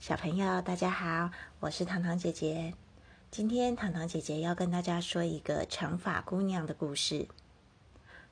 [0.00, 2.72] 小朋友，大家好，我是糖糖姐姐。
[3.30, 7.28] 今天糖糖姐姐要跟大家说一个长发姑娘的故事。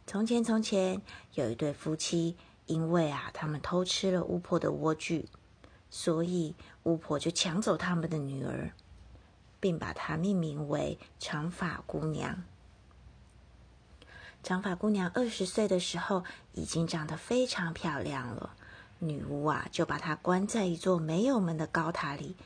[0.06, 1.02] 从前，从前
[1.34, 5.26] 有一对夫妻，因为啊，他们偷吃了巫婆的莴苣，
[5.90, 6.54] 所以
[6.84, 8.70] 巫婆就抢走他们的女儿，
[9.60, 12.44] 并把她命名为长发姑娘。
[14.42, 16.24] 长发姑娘二十岁的时候，
[16.54, 18.54] 已经长得非常漂亮了。
[18.98, 22.36] 女巫啊，就把她关在一座没有门的高塔里。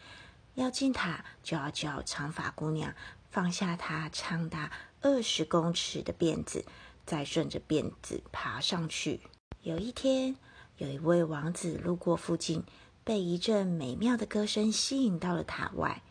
[0.55, 2.95] 要进塔，就要叫长发姑娘
[3.31, 4.71] 放下她长达
[5.01, 6.65] 二十公尺的辫子，
[7.07, 9.21] 再顺着辫子爬上去。
[9.63, 10.37] 有一天，
[10.77, 12.65] 有一位王子路过附近，
[13.03, 16.03] 被一阵美妙的歌声吸引到了塔外。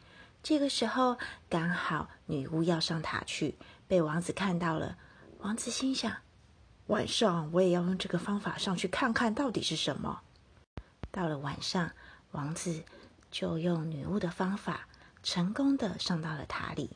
[0.41, 3.55] 这个时候，刚好女巫要上塔去，
[3.87, 4.97] 被王子看到了。
[5.41, 6.11] 王子心想：
[6.87, 10.21] 晚上我也要用这个方法上去看看到底是什么。
[11.11, 11.91] 到了晚上，
[12.31, 12.83] 王子
[13.29, 14.87] 就用女巫的方法，
[15.21, 16.91] 成功的上到了塔里。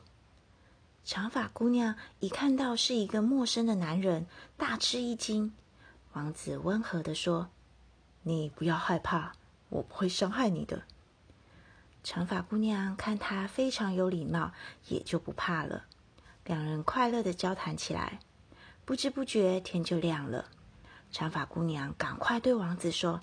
[1.04, 4.26] 长发姑娘一看到是一个陌生的男人，
[4.58, 5.54] 大吃一惊。
[6.14, 7.50] 王子温和的说
[8.24, 9.34] ：“你不要害怕，
[9.70, 10.84] 我不会伤害你的。”
[12.04, 14.54] 长发姑娘看他非常有礼貌，
[14.88, 15.84] 也就不怕了。
[16.46, 18.20] 两人快乐的交谈起来，
[18.86, 20.46] 不知不觉天就亮了。
[21.12, 23.22] 长发姑娘赶快对王子说。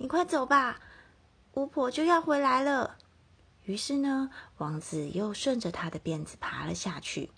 [0.00, 0.78] 你快走吧，
[1.54, 2.96] 巫婆就要回来了。
[3.64, 7.32] 于是呢，王子又顺着她的辫子爬了下去。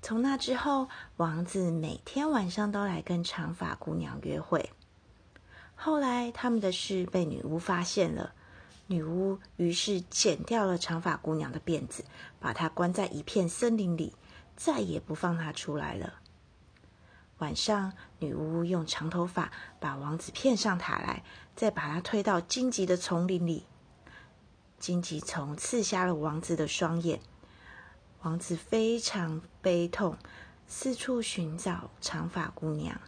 [0.00, 4.70] 从那之后，王子每天晚上都来跟长发姑娘约会。
[5.74, 8.34] 后来，他们的事被女巫发现了，
[8.86, 12.04] 女巫于是剪掉了长发姑娘的辫子，
[12.38, 14.14] 把她关在一片森林里，
[14.54, 16.14] 再也不放她出来了。
[17.40, 21.24] 晚上，女巫用长头发把王子骗上塔来，
[21.56, 23.64] 再把他推到荆棘的丛林里。
[24.78, 27.20] 荆棘丛刺瞎了王子的双眼，
[28.22, 30.16] 王子非常悲痛，
[30.66, 33.00] 四处寻找长发姑娘。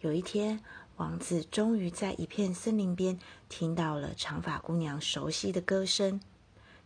[0.00, 0.60] 有一天，
[0.96, 6.20] 王子终于在一片森林边听到了长发姑娘熟悉的歌声，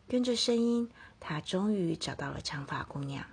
[0.07, 3.25] 跟着声音，他终于找到了长发姑娘。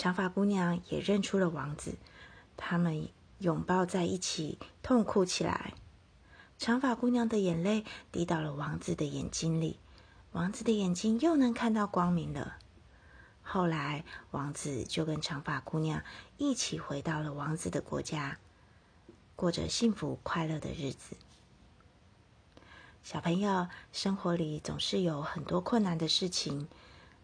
[0.00, 1.98] 长发姑娘也认出了王子，
[2.56, 5.74] 他们拥抱在一起，痛哭起来。
[6.56, 9.78] 长发姑娘的眼泪滴到了王子的眼睛里，
[10.32, 12.56] 王子的眼睛又能看到光明了。
[13.42, 16.02] 后来，王子就跟长发姑娘
[16.38, 18.38] 一起回到了王子的国家，
[19.36, 21.14] 过着幸福快乐的日子。
[23.02, 26.70] 小朋友，生活里总是有很多困难的事情。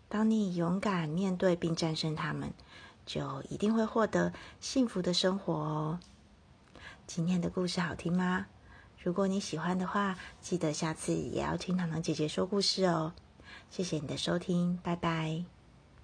[0.09, 2.53] 当你勇敢面对并战胜他们，
[3.05, 6.01] 就一定会获得幸福的生活哦。
[7.07, 8.47] 今天的故事好听吗？
[9.03, 13.13] 如果你喜欢的话，记得下次也要听糖糖姐姐说故事哦。
[13.71, 15.56] 谢谢你的收听，拜拜。